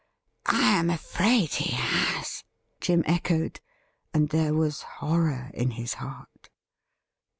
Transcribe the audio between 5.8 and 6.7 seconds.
heart.